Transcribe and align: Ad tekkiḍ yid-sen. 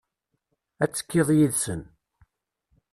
Ad 0.83 0.89
tekkiḍ 0.91 1.29
yid-sen. 1.37 1.81